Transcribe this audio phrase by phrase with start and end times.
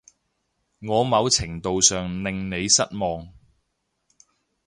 [0.79, 3.29] 我某程度上令你失望